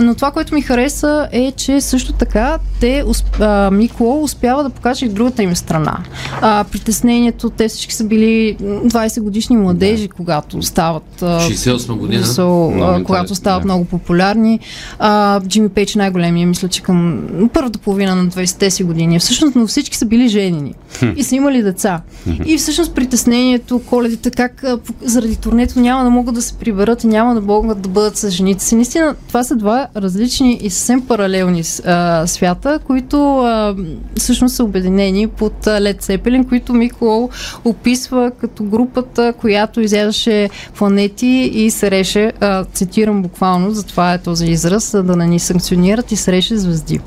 Но 0.03 0.15
това, 0.15 0.31
което 0.31 0.55
ми 0.55 0.63
хареса 0.63 1.29
е, 1.33 1.48
че 1.57 1.81
също 1.81 2.13
така 2.13 2.59
те, 2.81 3.05
а, 3.41 3.71
Микло 3.71 4.23
успява 4.23 4.63
да 4.63 4.71
покаже 4.71 5.07
и 5.07 5.09
другата 5.09 5.43
им 5.43 5.57
страна. 5.57 5.99
А, 6.41 6.65
притеснението, 6.65 7.51
те 7.51 7.69
всички 7.69 7.95
са 7.95 8.05
били 8.05 8.57
м, 8.61 8.67
20 8.67 9.21
годишни 9.21 9.57
младежи, 9.57 10.09
когато 10.09 10.63
стават 10.63 11.23
а, 11.23 11.41
68 11.41 11.93
година. 11.97 12.25
смисъл, 12.25 12.49
Много 12.49 12.73
а, 12.73 12.87
интересно, 12.87 13.05
когато 13.05 13.35
стават 13.35 13.63
да. 13.63 13.65
много 13.65 13.85
популярни. 13.85 14.61
А, 14.99 15.41
Джимми 15.41 15.69
Пейдж 15.69 15.95
е 15.95 15.99
най-големия, 15.99 16.47
мисля, 16.47 16.69
че 16.69 16.83
към 16.83 17.29
първата 17.53 17.79
половина 17.79 18.15
на 18.15 18.31
20-те 18.31 18.71
си 18.71 18.85
години. 18.85 19.19
Всъщност, 19.19 19.57
но 19.57 19.67
всички 19.67 19.97
са 19.97 20.07
били 20.07 20.29
женени 20.29 20.75
и 21.17 21.23
са 21.25 21.35
имали 21.37 21.63
деца. 21.63 22.01
И 22.47 22.59
всъщност 22.59 22.95
притеснението, 22.95 23.79
коледите, 23.87 24.31
как 24.31 24.65
а, 24.65 24.79
заради 25.03 25.37
турнето 25.37 25.81
няма 25.81 26.05
да 26.05 26.11
могат 26.11 26.35
да 26.35 26.43
се 26.43 26.55
приберат 26.55 27.05
и 27.05 27.07
няма 27.07 27.35
да 27.35 27.41
могат 27.41 27.81
да 27.81 27.89
бъдат 27.89 28.17
с 28.17 28.31
жените 28.31 28.65
си. 28.65 28.75
Наистина, 28.75 29.15
това 29.29 29.45
са 29.45 29.57
два 29.57 29.87
различни 29.97 30.59
и 30.63 30.71
съвсем 30.71 31.07
паралелни 31.07 31.38
а, 31.87 32.27
свята, 32.27 32.79
които 32.87 33.39
а, 33.39 33.77
всъщност 34.17 34.57
са 34.57 34.65
обединени 34.65 35.27
под 35.27 35.67
Лед 35.67 36.03
Сепелин, 36.03 36.45
които 36.45 36.75
Микло 36.75 37.31
описва 37.65 38.31
като 38.41 38.65
групата, 38.65 39.33
която 39.39 39.81
изядаше 39.81 40.51
планети 40.79 41.51
и 41.55 41.71
се 41.71 41.91
реше, 41.91 42.33
а, 42.41 42.65
цитирам 42.65 43.23
буквално, 43.23 43.71
затова 43.71 44.15
е 44.15 44.19
този 44.19 44.47
израз, 44.47 44.91
да 44.91 45.17
не 45.17 45.27
ни 45.27 45.39
санкционират 45.39 46.13
и 46.13 46.17
се 46.17 46.33
реше 46.33 46.57
звезди. 46.57 47.01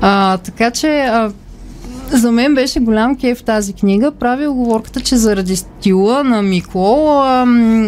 А, 0.00 0.38
така 0.38 0.70
че 0.70 1.00
а, 1.00 1.32
за 2.12 2.32
мен 2.32 2.54
беше 2.54 2.80
голям 2.80 3.16
кеф 3.16 3.42
тази 3.42 3.72
книга. 3.72 4.12
Прави 4.12 4.46
оговорката, 4.46 5.00
че 5.00 5.16
заради 5.16 5.56
стила 5.56 6.24
на 6.24 6.42
Микло 6.42 7.22
ам, 7.22 7.86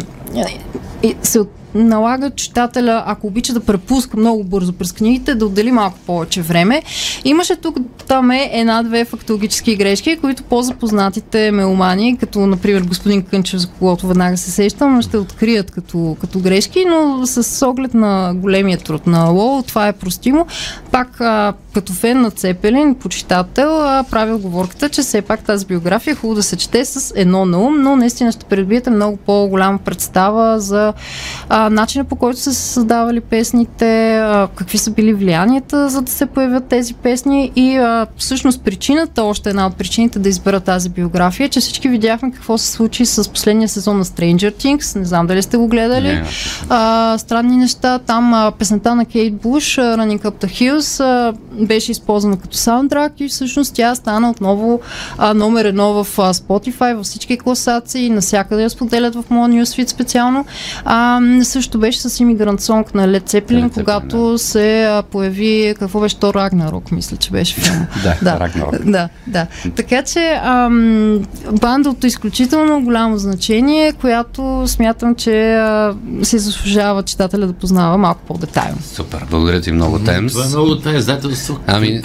и 1.02 1.16
се 1.22 1.40
налага 1.76 2.30
читателя, 2.30 3.02
ако 3.06 3.26
обича 3.26 3.52
да 3.52 3.60
препуска 3.60 4.16
много 4.16 4.44
бързо 4.44 4.72
през 4.72 4.92
книгите, 4.92 5.34
да 5.34 5.46
отдели 5.46 5.72
малко 5.72 5.98
повече 6.06 6.42
време. 6.42 6.82
Имаше 7.24 7.56
тук 7.56 7.76
там 8.08 8.30
е 8.30 8.50
една-две 8.52 9.04
фактологически 9.04 9.76
грешки, 9.76 10.16
които 10.16 10.42
по-запознатите 10.42 11.50
меломани, 11.50 12.16
като 12.16 12.46
например 12.46 12.82
господин 12.82 13.22
Кънчев, 13.22 13.60
за 13.60 13.68
когото 13.68 14.06
веднага 14.06 14.36
се 14.36 14.50
сещам, 14.50 15.02
ще 15.02 15.16
открият 15.16 15.70
като, 15.70 16.16
като 16.20 16.38
грешки, 16.38 16.84
но 16.84 17.26
с 17.26 17.66
оглед 17.66 17.94
на 17.94 18.32
големия 18.34 18.78
труд 18.78 19.06
на 19.06 19.24
Лоу, 19.24 19.62
това 19.62 19.88
е 19.88 19.92
простимо. 19.92 20.46
Пак 20.90 21.20
а, 21.20 21.52
като 21.74 21.92
фен 21.92 22.20
на 22.20 22.30
Цепелин, 22.30 22.94
почитател, 22.94 23.82
а, 23.82 24.04
прави 24.10 24.32
оговорката, 24.32 24.88
че 24.88 25.02
все 25.02 25.22
пак 25.22 25.44
тази 25.44 25.66
биография 25.66 26.12
е 26.12 26.14
хубаво 26.14 26.34
да 26.34 26.42
се 26.42 26.56
чете 26.56 26.84
с 26.84 27.12
едно 27.16 27.46
на 27.46 27.58
ум, 27.58 27.82
но 27.82 27.96
наистина 27.96 28.32
ще 28.32 28.44
придобиете 28.44 28.90
много 28.90 29.16
по-голяма 29.16 29.78
представа 29.78 30.15
за 30.56 30.92
а, 31.48 31.70
начина 31.70 32.04
по 32.04 32.16
който 32.16 32.40
са 32.40 32.54
се 32.54 32.62
създавали 32.62 33.20
песните, 33.20 34.16
а, 34.16 34.48
какви 34.54 34.78
са 34.78 34.90
били 34.90 35.14
влиянията, 35.14 35.88
за 35.88 36.02
да 36.02 36.12
се 36.12 36.26
появят 36.26 36.64
тези 36.64 36.94
песни 36.94 37.52
и 37.56 37.76
а, 37.76 38.06
всъщност 38.16 38.62
причината, 38.62 39.22
още 39.22 39.50
една 39.50 39.66
от 39.66 39.76
причините 39.76 40.18
да 40.18 40.28
избера 40.28 40.60
тази 40.60 40.88
биография, 40.88 41.44
е, 41.46 41.48
че 41.48 41.60
всички 41.60 41.88
видяхме 41.88 42.32
какво 42.32 42.58
се 42.58 42.72
случи 42.72 43.06
с 43.06 43.30
последния 43.30 43.68
сезон 43.68 43.98
на 43.98 44.04
Stranger 44.04 44.52
Things. 44.52 44.96
Не 44.98 45.04
знам 45.04 45.26
дали 45.26 45.42
сте 45.42 45.56
го 45.56 45.68
гледали. 45.68 46.08
Не, 46.08 46.24
а, 46.68 47.18
странни 47.18 47.56
неща. 47.56 47.98
Там 47.98 48.34
а, 48.34 48.52
песента 48.58 48.94
на 48.94 49.04
Кейт 49.04 49.34
Буш, 49.34 49.64
Running 49.76 50.22
Up 50.22 50.46
the 50.46 50.46
Hills, 50.46 51.04
а, 51.04 51.32
беше 51.64 51.92
използвана 51.92 52.36
като 52.36 52.56
саундтрак 52.56 53.12
и 53.20 53.28
всъщност 53.28 53.74
тя 53.74 53.94
стана 53.94 54.30
отново 54.30 54.80
а, 55.18 55.34
номер 55.34 55.64
едно 55.64 56.04
в 56.04 56.18
а, 56.18 56.34
Spotify, 56.34 56.94
във 56.94 57.06
всички 57.06 57.38
класации, 57.38 58.10
навсякъде 58.10 58.62
я 58.62 58.70
споделят 58.70 59.14
в 59.14 59.24
моя 59.30 59.48
нюсфит 59.48 59.88
специално. 60.06 60.46
А, 60.84 61.20
също 61.42 61.78
беше 61.78 62.00
с 62.00 62.20
иммигрант 62.20 62.60
сонг 62.60 62.94
на 62.94 63.06
Zeppelin, 63.06 63.20
Led 63.20 63.30
Zeppelin, 63.30 63.74
когато 63.74 64.32
да. 64.32 64.38
се 64.38 65.02
появи, 65.10 65.74
какво 65.78 66.00
беше 66.00 66.16
то 66.16 66.34
Рагнарок, 66.34 66.92
мисля, 66.92 67.16
че 67.16 67.30
беше 67.30 67.54
филм. 67.54 67.86
Да, 68.02 68.16
да, 68.22 68.40
Рагнарок. 68.40 68.84
да, 68.84 69.08
да. 69.26 69.46
Така 69.76 70.02
че 70.02 70.40
ам, 70.44 71.22
банда 71.52 71.90
от 71.90 72.04
изключително 72.04 72.82
голямо 72.82 73.18
значение, 73.18 73.92
която 73.92 74.64
смятам, 74.66 75.14
че 75.14 75.54
а, 75.54 75.94
се 76.22 76.38
заслужава 76.38 77.02
читателя 77.02 77.46
да 77.46 77.52
познава 77.52 77.98
малко 77.98 78.20
по-детайлно. 78.26 78.78
Супер, 78.94 79.26
благодаря 79.30 79.60
ти 79.60 79.72
много, 79.72 79.98
Темс. 79.98 80.32
Това 80.32 80.44
е 80.44 80.48
много 80.48 80.76
е 80.86 80.96
издателство. 80.96 81.58
Ами- 81.66 82.02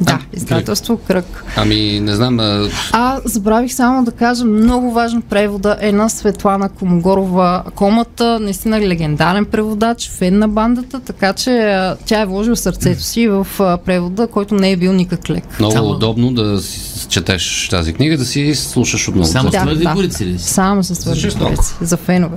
Да, 0.00 0.18
издателство 0.32 0.96
Кръг. 0.98 1.44
Ами, 1.56 2.00
не 2.00 2.14
знам, 2.14 2.40
а, 2.40 2.68
А, 2.92 3.20
забравих 3.24 3.72
само 3.72 4.04
да 4.04 4.10
кажа, 4.12 4.44
много 4.44 4.90
важен 4.92 5.22
превода 5.22 5.76
е 5.80 5.92
на 5.92 6.08
Светлана 6.08 6.68
Комогорова 6.68 7.62
Комата, 7.74 8.38
наистина 8.40 8.80
легендарен 8.80 9.44
преводач, 9.44 10.10
фен 10.10 10.38
на 10.38 10.48
бандата, 10.48 11.00
така 11.00 11.32
че 11.32 11.50
а, 11.52 11.96
тя 12.06 12.20
е 12.20 12.26
вложила 12.26 12.56
сърцето 12.56 13.02
си 13.02 13.28
в 13.28 13.46
а, 13.60 13.76
превода, 13.78 14.26
който 14.26 14.54
не 14.54 14.70
е 14.70 14.76
бил 14.76 14.92
никак 14.92 15.30
лек. 15.30 15.58
много 15.58 15.72
Само- 15.72 15.90
удобно 15.90 16.32
да 16.32 16.60
си 16.60 16.80
четеш 17.08 17.68
тази 17.70 17.92
книга, 17.92 18.18
да 18.18 18.24
си 18.24 18.54
слушаш 18.54 19.08
отново. 19.08 19.26
Само 19.26 19.50
Да, 19.50 19.58
с 19.58 19.62
твърди 19.62 19.84
да. 19.84 19.92
корици 19.92 20.26
ли 20.26 20.38
си? 20.38 20.44
Само 20.44 20.84
с 20.84 20.94
твърди 20.94 21.28
корици, 21.38 21.74
за 21.80 21.96
фенове. 21.96 22.36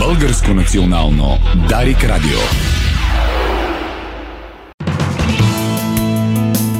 Българско 0.00 0.54
национално 0.54 1.38
Дарик 1.68 2.04
Радио. 2.04 2.38